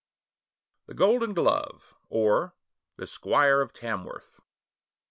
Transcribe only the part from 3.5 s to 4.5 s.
OF TAMWORTH.